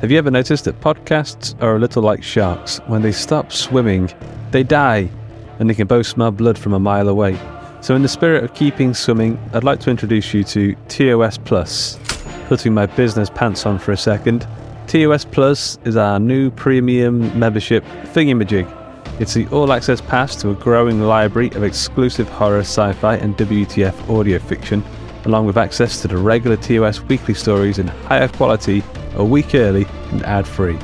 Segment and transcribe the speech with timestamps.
[0.00, 2.78] Have you ever noticed that podcasts are a little like sharks?
[2.86, 4.08] When they stop swimming,
[4.52, 5.10] they die,
[5.58, 7.36] and they can both smell blood from a mile away.
[7.80, 11.98] So, in the spirit of keeping swimming, I'd like to introduce you to TOS Plus.
[12.46, 14.46] Putting my business pants on for a second,
[14.86, 17.82] TOS Plus is our new premium membership
[18.14, 18.72] thingamajig.
[19.20, 23.36] It's the all access pass to a growing library of exclusive horror, sci fi, and
[23.36, 24.84] WTF audio fiction,
[25.24, 28.82] along with access to the regular TOS weekly stories in higher quality
[29.14, 30.78] a week early and ad free.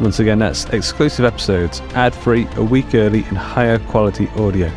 [0.00, 4.70] Once again, that's exclusive episodes, ad free, a week early, and higher quality audio.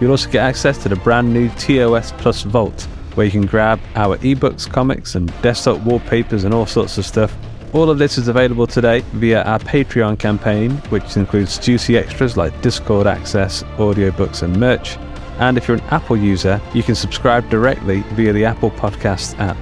[0.00, 3.78] You'll also get access to the brand new TOS Plus Vault, where you can grab
[3.96, 7.36] our ebooks, comics, and desktop wallpapers and all sorts of stuff.
[7.74, 12.58] All of this is available today via our Patreon campaign, which includes juicy extras like
[12.62, 14.96] Discord access, audiobooks, and merch.
[15.42, 19.56] And if you're an Apple user, you can subscribe directly via the Apple Podcasts app.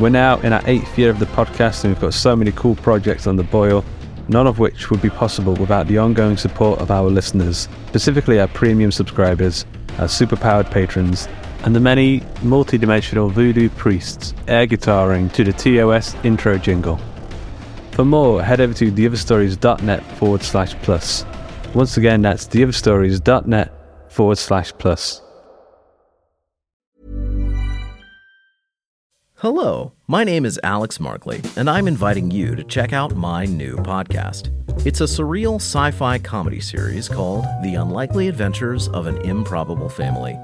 [0.00, 2.74] We're now in our eighth year of the podcast, and we've got so many cool
[2.74, 3.84] projects on the boil,
[4.26, 8.48] none of which would be possible without the ongoing support of our listeners, specifically our
[8.48, 9.66] premium subscribers,
[10.00, 11.28] our superpowered patrons,
[11.62, 16.98] and the many multi-dimensional voodoo priests air guitaring to the TOS intro jingle.
[17.92, 21.24] For more, head over to theotherstories.net forward slash plus.
[21.72, 23.72] Once again, that's theotherstories.net
[24.08, 25.22] forward slash plus.
[29.40, 33.76] Hello, my name is Alex Markley, and I'm inviting you to check out my new
[33.76, 34.50] podcast.
[34.86, 40.38] It's a surreal sci fi comedy series called The Unlikely Adventures of an Improbable Family.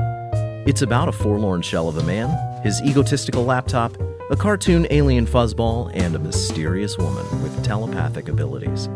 [0.66, 2.30] It's about a forlorn shell of a man,
[2.62, 3.94] his egotistical laptop,
[4.30, 8.88] a cartoon alien fuzzball, and a mysterious woman with telepathic abilities.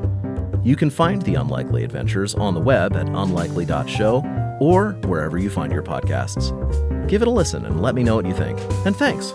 [0.64, 5.70] You can find The Unlikely Adventures on the web at unlikely.show or wherever you find
[5.70, 6.56] your podcasts.
[7.06, 8.58] Give it a listen and let me know what you think.
[8.86, 9.34] And thanks.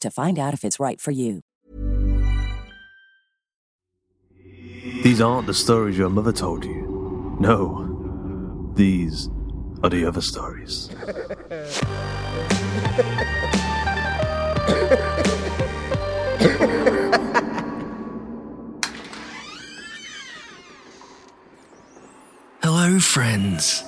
[0.00, 1.42] to find out if it's right for you.
[5.02, 7.36] These aren't the stories your mother told you.
[7.38, 9.28] No, these
[9.82, 10.88] are the other stories.
[22.62, 23.84] Hello, friends.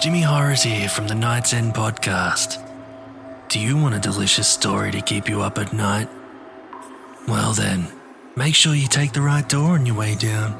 [0.00, 2.67] Jimmy Horrors here from the Night's End podcast.
[3.58, 6.08] Do you want a delicious story to keep you up at night?
[7.26, 7.88] Well, then,
[8.36, 10.52] make sure you take the right door on your way down,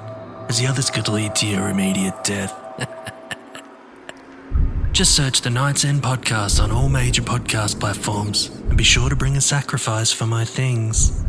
[0.49, 2.53] as the others could lead to your immediate death.
[4.93, 9.15] Just search the Night's End podcast on all major podcast platforms and be sure to
[9.15, 11.23] bring a sacrifice for my things.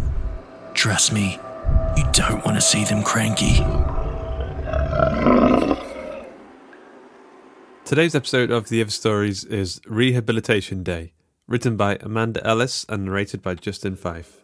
[0.73, 1.37] Trust me,
[1.95, 3.57] you don't want to see them cranky.
[7.85, 11.13] Today's episode of The Other Stories is Rehabilitation Day,
[11.49, 14.37] written by Amanda Ellis and narrated by Justin Fife.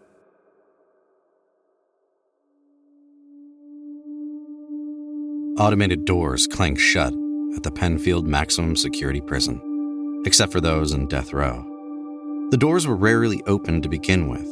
[5.60, 7.14] Automated doors clank shut
[7.56, 11.64] at the Penfield Maximum Security Prison, except for those in death row.
[12.50, 14.48] The doors were rarely opened to begin with,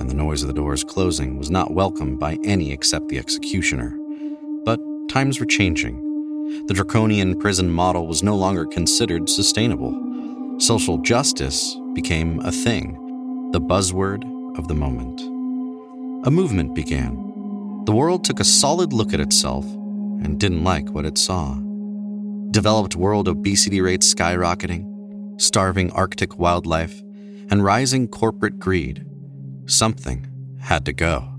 [0.00, 3.98] and the noise of the doors closing was not welcomed by any except the executioner.
[4.64, 4.78] But
[5.08, 6.66] times were changing.
[6.68, 10.04] The draconian prison model was no longer considered sustainable.
[10.60, 12.94] Social justice became a thing,
[13.50, 14.22] the buzzword
[14.56, 15.20] of the moment.
[16.28, 17.16] A movement began.
[17.86, 19.64] The world took a solid look at itself
[20.22, 21.58] and didn't like what it saw.
[22.52, 24.84] Developed world obesity rates skyrocketing,
[25.40, 27.02] starving Arctic wildlife,
[27.50, 29.04] and rising corporate greed.
[29.66, 30.24] Something
[30.60, 31.34] had to go.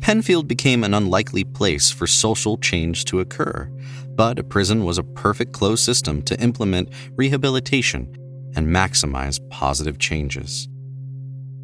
[0.00, 3.70] Penfield became an unlikely place for social change to occur,
[4.14, 8.14] but a prison was a perfect closed system to implement rehabilitation
[8.56, 10.68] and maximize positive changes.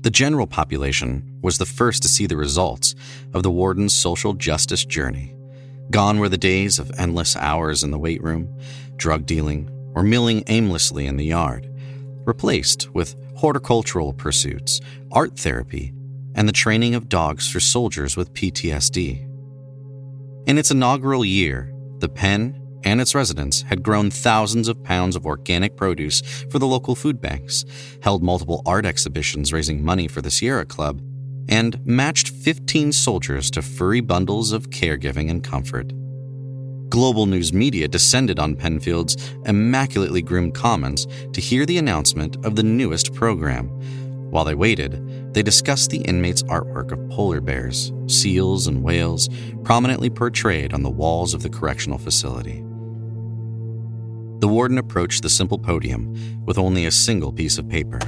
[0.02, 2.94] The general population was the first to see the results
[3.34, 5.34] of the warden's social justice journey
[5.90, 8.48] Gone were the days of endless hours in the weight room,
[8.96, 11.68] drug dealing, or milling aimlessly in the yard,
[12.24, 15.92] replaced with horticultural pursuits, art therapy,
[16.36, 19.26] and the training of dogs for soldiers with PTSD.
[20.46, 25.26] In its inaugural year, the pen and its residents had grown thousands of pounds of
[25.26, 27.64] organic produce for the local food banks,
[28.02, 31.00] held multiple art exhibitions raising money for the Sierra Club,
[31.48, 35.92] and matched 15 soldiers to furry bundles of caregiving and comfort.
[36.90, 39.16] Global news media descended on Penfield's
[39.46, 43.68] immaculately groomed commons to hear the announcement of the newest program.
[44.30, 49.28] While they waited, they discussed the inmates' artwork of polar bears, seals, and whales
[49.62, 52.64] prominently portrayed on the walls of the correctional facility.
[54.40, 57.98] The warden approached the simple podium with only a single piece of paper.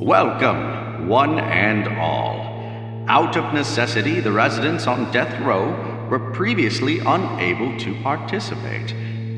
[0.00, 2.38] Welcome, one and all.
[3.08, 8.94] Out of necessity, the residents on death row were previously unable to participate.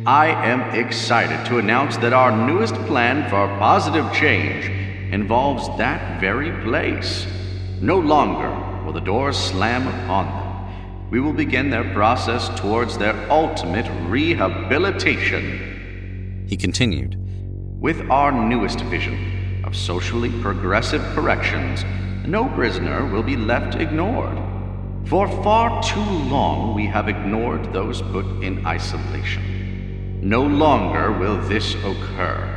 [0.06, 4.66] I am excited to announce that our newest plan for positive change
[5.10, 7.26] involves that very place.
[7.80, 8.50] No longer
[8.84, 11.10] will the doors slam upon them.
[11.10, 15.67] We will begin their process towards their ultimate rehabilitation
[16.48, 17.14] he continued.
[17.78, 21.84] With our newest vision of socially progressive corrections,
[22.26, 24.38] no prisoner will be left ignored.
[25.04, 30.20] For far too long, we have ignored those put in isolation.
[30.22, 32.54] No longer will this occur.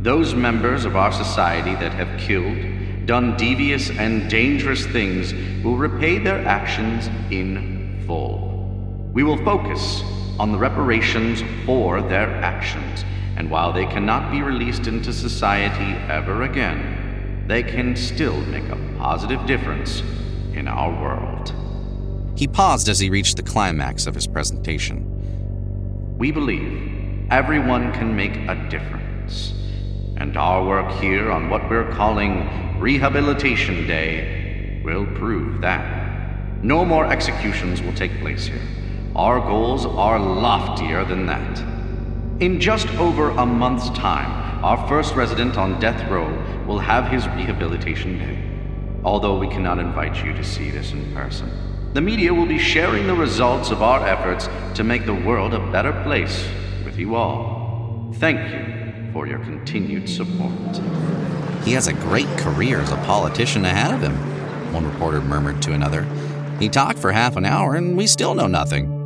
[0.00, 5.34] Those members of our society that have killed, done devious and dangerous things
[5.64, 9.10] will repay their actions in full.
[9.12, 10.02] We will focus
[10.38, 13.04] on the reparations for their actions,
[13.36, 18.94] and while they cannot be released into society ever again, they can still make a
[18.98, 20.02] positive difference
[20.54, 21.52] in our world.
[22.36, 26.16] He paused as he reached the climax of his presentation.
[26.16, 29.54] We believe everyone can make a difference,
[30.16, 32.48] and our work here on what we're calling
[32.78, 36.62] Rehabilitation Day will prove that.
[36.62, 38.60] No more executions will take place here.
[39.18, 41.58] Our goals are loftier than that.
[42.40, 46.28] In just over a month's time, our first resident on death row
[46.68, 48.38] will have his rehabilitation day.
[49.02, 51.50] Although we cannot invite you to see this in person,
[51.94, 55.72] the media will be sharing the results of our efforts to make the world a
[55.72, 56.46] better place
[56.84, 58.12] with you all.
[58.18, 60.76] Thank you for your continued support.
[61.64, 64.14] He has a great career as a politician ahead of him,
[64.72, 66.06] one reporter murmured to another.
[66.60, 68.97] He talked for half an hour and we still know nothing.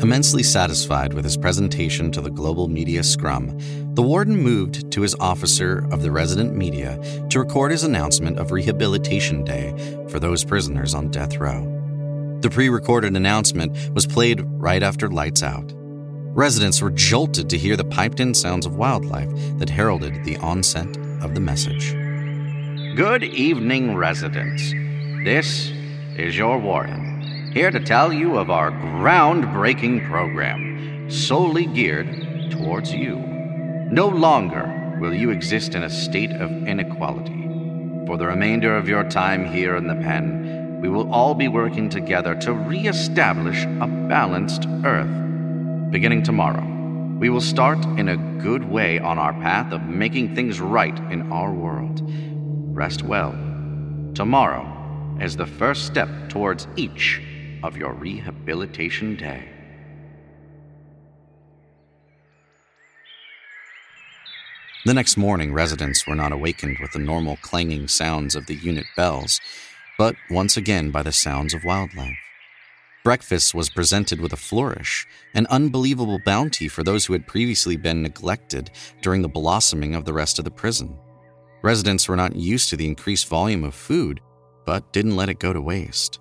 [0.00, 3.58] Immensely satisfied with his presentation to the global media scrum,
[3.94, 6.96] the warden moved to his officer of the resident media
[7.30, 9.72] to record his announcement of Rehabilitation Day
[10.08, 11.64] for those prisoners on death row.
[12.42, 15.72] The pre recorded announcement was played right after lights out.
[15.74, 20.96] Residents were jolted to hear the piped in sounds of wildlife that heralded the onset
[21.22, 21.92] of the message.
[22.94, 24.72] Good evening, residents.
[25.24, 25.72] This
[26.16, 27.17] is your warden
[27.52, 33.16] here to tell you of our groundbreaking program, solely geared towards you.
[33.90, 37.48] No longer will you exist in a state of inequality.
[38.06, 41.88] For the remainder of your time here in the pen, we will all be working
[41.88, 45.90] together to re-establish a balanced Earth.
[45.90, 46.64] Beginning tomorrow,
[47.18, 51.32] we will start in a good way on our path of making things right in
[51.32, 52.02] our world.
[52.74, 53.32] Rest well.
[54.14, 57.22] Tomorrow is the first step towards each
[57.62, 59.48] of your rehabilitation day.
[64.84, 68.86] The next morning, residents were not awakened with the normal clanging sounds of the unit
[68.96, 69.40] bells,
[69.98, 72.16] but once again by the sounds of wildlife.
[73.04, 78.02] Breakfast was presented with a flourish, an unbelievable bounty for those who had previously been
[78.02, 78.70] neglected
[79.02, 80.96] during the blossoming of the rest of the prison.
[81.62, 84.20] Residents were not used to the increased volume of food,
[84.64, 86.20] but didn't let it go to waste.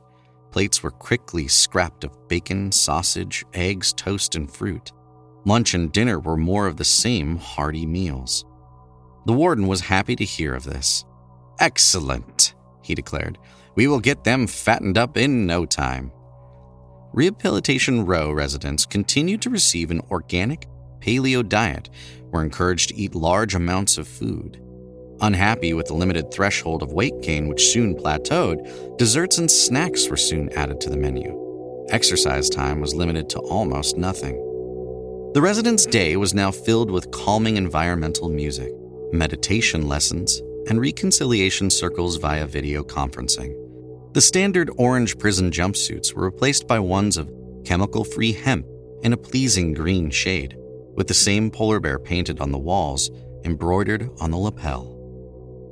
[0.51, 4.92] Plates were quickly scrapped of bacon, sausage, eggs, toast, and fruit.
[5.46, 8.46] Lunch and dinner were more of the same hearty meals.
[9.25, 11.06] The warden was happy to hear of this.
[11.60, 13.38] Excellent, he declared.
[13.75, 16.12] We will get them fattened up in no time.
[17.13, 20.68] Rehabilitation Row residents continued to receive an organic
[21.00, 21.89] paleo diet,
[22.32, 24.62] were encouraged to eat large amounts of food.
[25.21, 30.17] Unhappy with the limited threshold of weight gain, which soon plateaued, desserts and snacks were
[30.17, 31.86] soon added to the menu.
[31.89, 34.36] Exercise time was limited to almost nothing.
[35.33, 38.71] The residents' day was now filled with calming environmental music,
[39.12, 43.55] meditation lessons, and reconciliation circles via video conferencing.
[44.13, 47.31] The standard orange prison jumpsuits were replaced by ones of
[47.65, 48.65] chemical free hemp
[49.01, 50.55] in a pleasing green shade,
[50.95, 53.09] with the same polar bear painted on the walls,
[53.43, 54.97] embroidered on the lapel.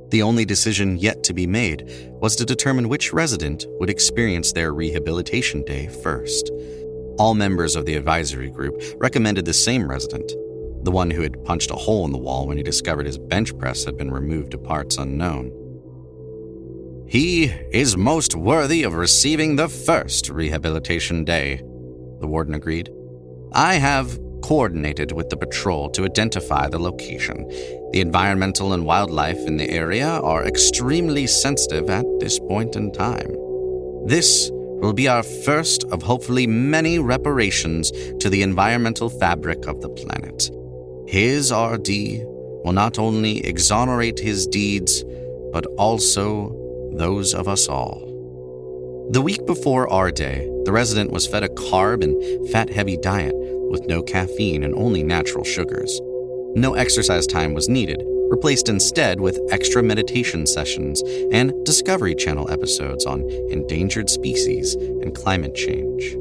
[0.09, 1.89] The only decision yet to be made
[2.21, 6.51] was to determine which resident would experience their rehabilitation day first.
[7.17, 10.31] All members of the advisory group recommended the same resident,
[10.83, 13.57] the one who had punched a hole in the wall when he discovered his bench
[13.57, 15.51] press had been removed to parts unknown.
[17.07, 21.57] He is most worthy of receiving the first rehabilitation day,
[22.19, 22.89] the warden agreed.
[23.53, 27.49] I have coordinated with the patrol to identify the location.
[27.95, 33.33] The environmental and wildlife in the area are extremely sensitive at this point in time.
[34.05, 39.87] This will be our first of hopefully many reparations to the environmental fabric of the
[39.87, 40.51] planet.
[41.07, 41.87] His RD
[42.65, 45.05] will not only exonerate his deeds,
[45.53, 46.49] but also
[46.97, 48.01] those of us all.
[49.11, 53.35] The week before our day, the resident was fed a carb and fat heavy diet
[53.69, 55.97] with no caffeine and only natural sugars.
[56.55, 63.05] No exercise time was needed, replaced instead with extra meditation sessions and Discovery Channel episodes
[63.05, 66.15] on endangered species and climate change.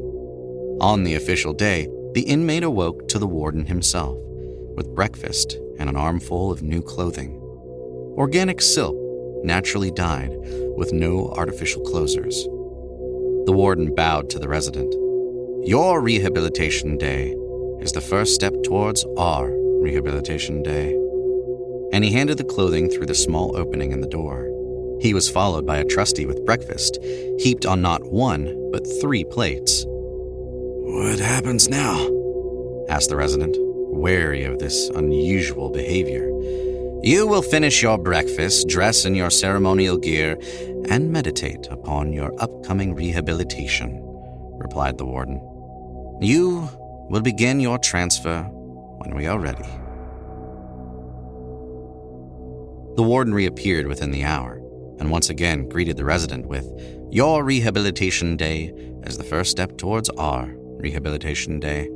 [0.81, 4.17] On the official day, the inmate awoke to the warden himself,
[4.75, 7.39] with breakfast and an armful of new clothing.
[8.17, 8.97] Organic silk,
[9.45, 10.35] naturally dyed,
[10.75, 12.43] with no artificial closers.
[13.45, 14.93] The warden bowed to the resident.
[15.65, 17.33] Your rehabilitation day
[17.79, 20.93] is the first step towards our rehabilitation day.
[21.93, 24.49] And he handed the clothing through the small opening in the door.
[24.99, 26.97] He was followed by a trustee with breakfast,
[27.37, 29.85] heaped on not one, but three plates.
[29.87, 31.95] What happens now?
[32.89, 36.25] asked the resident, wary of this unusual behavior.
[37.03, 40.39] You will finish your breakfast, dress in your ceremonial gear,
[40.89, 44.01] and meditate upon your upcoming rehabilitation,
[44.57, 45.39] replied the warden.
[46.21, 46.69] You
[47.09, 48.49] will begin your transfer
[49.05, 49.63] when we are ready.
[52.95, 54.61] The warden reappeared within the hour
[54.99, 56.65] and once again greeted the resident with,
[57.11, 61.89] Your rehabilitation day as the first step towards our rehabilitation day.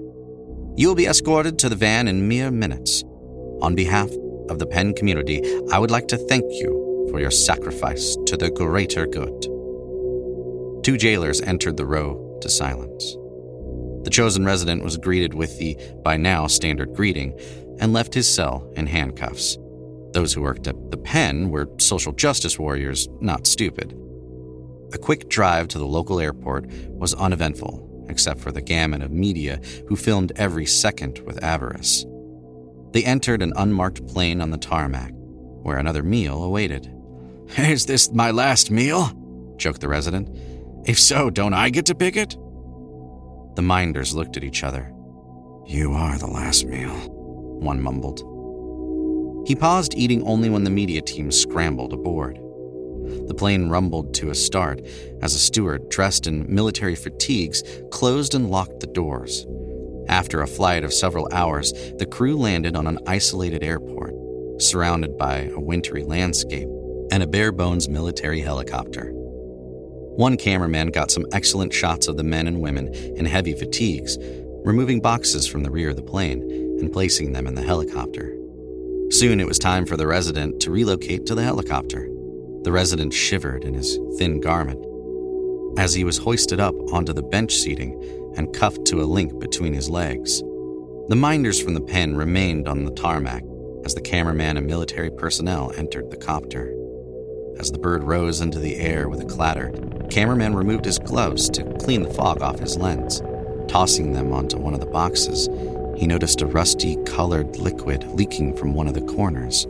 [0.76, 3.04] You will be escorted to the van in mere minutes.
[3.62, 4.10] On behalf
[4.50, 8.50] of the pen community, I would like to thank you for your sacrifice to the
[8.50, 9.42] greater good.
[10.84, 13.18] Two jailers entered the row to silence.
[14.10, 17.40] The chosen resident was greeted with the, by now, standard greeting
[17.80, 19.56] and left his cell in handcuffs.
[20.14, 23.96] Those who worked at the pen were social justice warriors, not stupid.
[24.94, 29.62] A quick drive to the local airport was uneventful, except for the gamut of media
[29.88, 32.04] who filmed every second with avarice.
[32.94, 36.92] They entered an unmarked plane on the tarmac, where another meal awaited.
[37.60, 39.12] Is this my last meal?
[39.58, 40.36] joked the resident.
[40.88, 42.36] If so, don't I get to pick it?
[43.60, 44.90] The minders looked at each other.
[45.66, 46.96] You are the last meal,
[47.60, 48.20] one mumbled.
[49.46, 52.40] He paused eating only when the media team scrambled aboard.
[53.28, 54.80] The plane rumbled to a start
[55.22, 57.62] as a steward dressed in military fatigues
[57.92, 59.46] closed and locked the doors.
[60.08, 64.14] After a flight of several hours, the crew landed on an isolated airport,
[64.62, 66.70] surrounded by a wintry landscape
[67.12, 69.12] and a bare bones military helicopter.
[70.16, 74.18] One cameraman got some excellent shots of the men and women in heavy fatigues,
[74.66, 76.42] removing boxes from the rear of the plane
[76.80, 78.36] and placing them in the helicopter.
[79.12, 82.08] Soon it was time for the resident to relocate to the helicopter.
[82.64, 84.86] The resident shivered in his thin garment
[85.78, 87.94] as he was hoisted up onto the bench seating
[88.36, 90.42] and cuffed to a link between his legs.
[91.08, 93.44] The minders from the pen remained on the tarmac
[93.86, 96.74] as the cameraman and military personnel entered the copter.
[97.60, 99.74] As the bird rose into the air with a clatter,
[100.10, 103.22] cameraman removed his gloves to clean the fog off his lens.
[103.68, 105.50] Tossing them onto one of the boxes,
[105.98, 109.68] he noticed a rusty colored liquid leaking from one of the corners.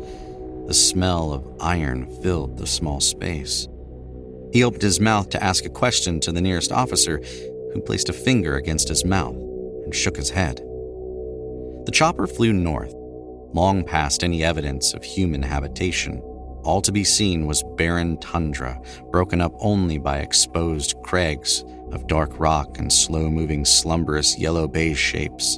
[0.67, 3.67] The smell of iron filled the small space.
[4.53, 7.17] He opened his mouth to ask a question to the nearest officer,
[7.73, 10.57] who placed a finger against his mouth and shook his head.
[11.85, 12.93] The chopper flew north,
[13.53, 16.21] long past any evidence of human habitation.
[16.63, 18.79] All to be seen was barren tundra,
[19.11, 24.99] broken up only by exposed crags of dark rock and slow moving, slumberous yellow beige
[24.99, 25.57] shapes.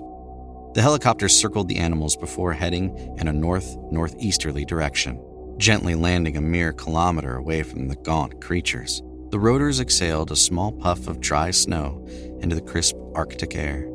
[0.73, 5.21] The helicopter circled the animals before heading in a north northeasterly direction,
[5.57, 9.01] gently landing a mere kilometer away from the gaunt creatures.
[9.31, 12.05] The rotors exhaled a small puff of dry snow
[12.41, 13.87] into the crisp Arctic air.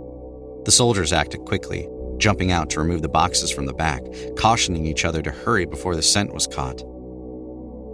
[0.65, 4.03] The soldiers acted quickly, jumping out to remove the boxes from the back,
[4.37, 6.83] cautioning each other to hurry before the scent was caught.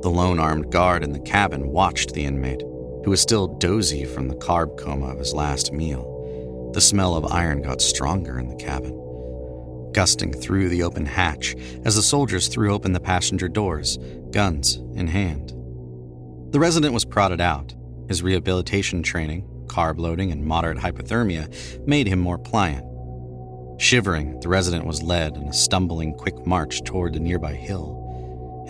[0.02, 4.26] The lone armed guard in the cabin watched the inmate, who was still dozy from
[4.26, 6.70] the carb coma of his last meal.
[6.74, 8.98] The smell of iron got stronger in the cabin,
[9.92, 11.54] gusting through the open hatch
[11.84, 13.96] as the soldiers threw open the passenger doors,
[14.32, 15.50] guns in hand.
[16.52, 17.72] The resident was prodded out.
[18.08, 22.84] His rehabilitation training, carb loading, and moderate hypothermia made him more pliant.
[23.80, 28.01] Shivering, the resident was led in a stumbling, quick march toward the nearby hill.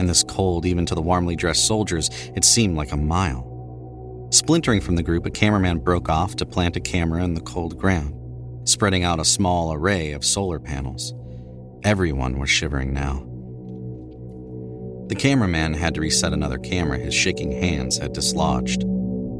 [0.03, 4.29] In this cold, even to the warmly dressed soldiers, it seemed like a mile.
[4.33, 7.79] Splintering from the group, a cameraman broke off to plant a camera in the cold
[7.79, 8.13] ground,
[8.69, 11.15] spreading out a small array of solar panels.
[11.85, 13.21] Everyone was shivering now.
[15.07, 18.85] The cameraman had to reset another camera his shaking hands had dislodged.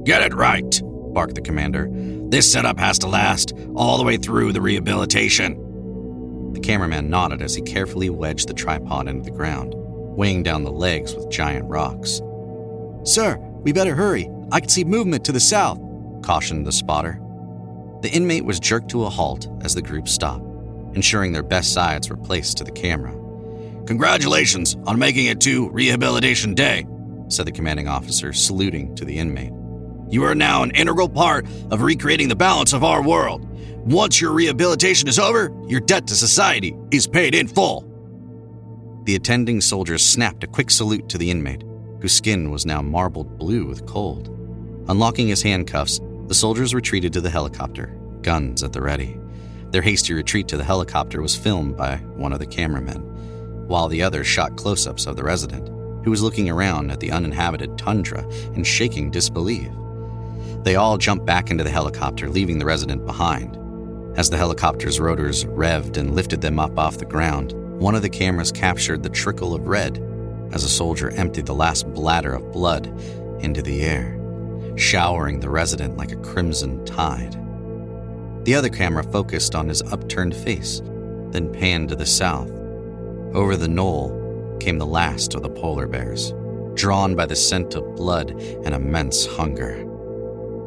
[0.05, 0.81] Get it right,
[1.13, 1.89] barked the commander.
[1.91, 6.53] This setup has to last all the way through the rehabilitation.
[6.53, 9.75] The cameraman nodded as he carefully wedged the tripod into the ground,
[10.17, 12.21] weighing down the legs with giant rocks.
[13.05, 14.29] Sir, we better hurry.
[14.51, 15.81] I can see movement to the south,
[16.23, 17.19] cautioned the spotter.
[18.03, 20.45] The inmate was jerked to a halt as the group stopped,
[20.95, 23.13] ensuring their best sides were placed to the camera.
[23.87, 26.87] Congratulations on making it to Rehabilitation Day,
[27.29, 29.53] said the commanding officer, saluting to the inmate.
[30.09, 33.49] You are now an integral part of recreating the balance of our world.
[33.87, 37.92] Once your rehabilitation is over, your debt to society is paid in full.
[39.05, 41.65] The attending soldiers snapped a quick salute to the inmate,
[42.01, 44.29] whose skin was now marbled blue with cold.
[44.89, 49.19] Unlocking his handcuffs, the soldiers retreated to the helicopter, guns at the ready.
[49.71, 53.13] Their hasty retreat to the helicopter was filmed by one of the cameramen
[53.67, 55.69] while the other shot close ups of the resident,
[56.05, 58.23] who was looking around at the uninhabited tundra
[58.55, 59.69] in shaking disbelief.
[60.63, 63.57] They all jumped back into the helicopter, leaving the resident behind.
[64.19, 68.09] As the helicopter's rotors revved and lifted them up off the ground, one of the
[68.09, 70.01] cameras captured the trickle of red
[70.53, 72.87] as a soldier emptied the last bladder of blood
[73.41, 74.17] into the air,
[74.77, 77.37] showering the resident like a crimson tide.
[78.45, 80.81] The other camera focused on his upturned face,
[81.31, 82.51] then panned to the south
[83.35, 86.33] over the knoll came the last of the polar bears,
[86.75, 89.85] drawn by the scent of blood and immense hunger.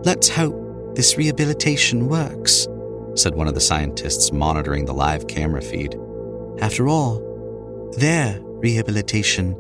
[0.04, 2.67] Let's hope this rehabilitation works,
[3.13, 5.97] said one of the scientists monitoring the live camera feed.
[6.61, 9.57] After all, their rehabilitation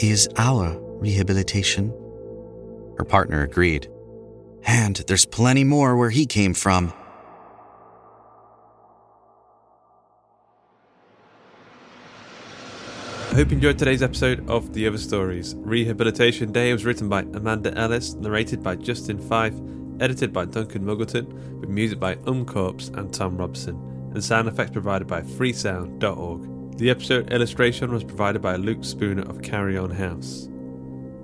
[0.00, 1.90] is our rehabilitation.
[2.98, 3.88] Her partner agreed.
[4.64, 6.92] And there's plenty more where he came from.
[13.30, 15.54] I hope you enjoyed today's episode of The Other Stories.
[15.56, 19.54] Rehabilitation Day was written by Amanda Ellis, narrated by Justin Fife,
[20.00, 23.80] edited by Duncan Muggleton, with music by Umcorps and Thom Robson,
[24.12, 26.78] and sound effects provided by freesound.org.
[26.78, 30.48] The episode illustration was provided by Luke Spooner of Carrion House.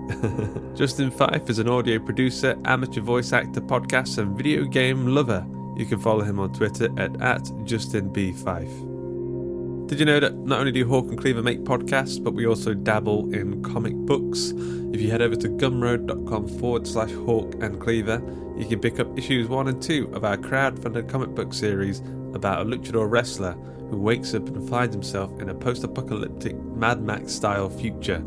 [0.75, 5.45] Justin Fife is an audio producer, amateur voice actor, podcast, and video game lover.
[5.77, 9.87] You can follow him on Twitter at, at JustinBFife.
[9.87, 12.73] Did you know that not only do Hawk and Cleaver make podcasts, but we also
[12.73, 14.53] dabble in comic books?
[14.93, 18.21] If you head over to gumroad.com forward slash Hawk and Cleaver,
[18.57, 22.01] you can pick up issues 1 and 2 of our crowd-funded comic book series
[22.33, 23.53] about a luchador wrestler
[23.89, 28.21] who wakes up and finds himself in a post-apocalyptic Mad Max-style future.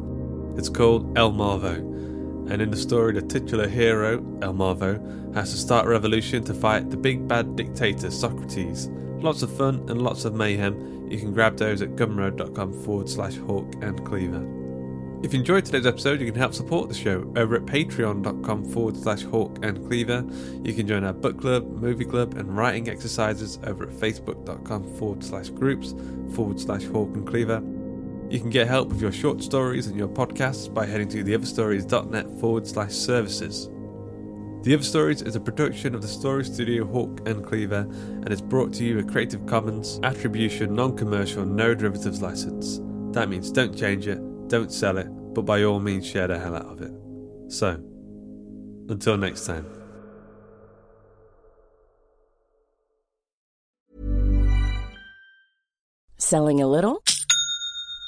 [0.57, 1.77] It's called El Marvo,
[2.51, 6.55] and in the story the titular hero, El Marvo, has to start a revolution to
[6.55, 8.89] fight the big bad dictator Socrates.
[9.19, 13.37] Lots of fun and lots of mayhem you can grab those at gumroad.com forward slash
[13.37, 14.45] hawk and cleaver.
[15.23, 18.97] If you enjoyed today's episode, you can help support the show over at patreon.com forward
[18.97, 20.25] slash hawk and cleaver.
[20.63, 25.25] You can join our book club, movie club, and writing exercises over at facebook.com forward
[25.25, 25.95] slash groups
[26.35, 27.63] forward slash hawk and cleaver.
[28.29, 32.41] You can get help with your short stories and your podcasts by heading to theotherstories.net
[32.41, 33.69] forward slash services.
[34.63, 38.43] The Other Stories is a production of the Story Studio Hawk and Cleaver and is
[38.43, 42.81] brought to you with Creative Commons Attribution Non Commercial No Derivatives License.
[43.15, 46.57] That means don't change it, don't sell it, but by all means share the hell
[46.57, 46.93] out of it.
[47.47, 47.81] So,
[48.89, 49.67] until next time.
[56.19, 57.05] Selling a little